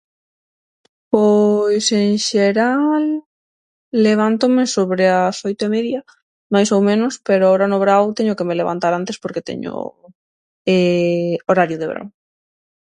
Pois, 1.11 1.85
en 2.03 2.11
xeral, 2.27 3.05
levántome 4.05 4.63
sobre 4.75 5.03
ás 5.25 5.37
oito 5.47 5.63
e 5.67 5.73
media, 5.77 6.01
máis 6.53 6.69
ou 6.75 6.81
menos, 6.89 7.13
pero 7.27 7.43
ahora 7.45 7.65
no 7.69 7.81
vrau 7.83 8.15
téñome 8.17 8.37
que 8.37 8.45
levantar 8.61 8.93
antes 8.95 9.17
porque 9.23 9.45
teño, 9.49 9.71
horario 11.49 11.77
de 11.79 11.87
vrau. 11.91 12.07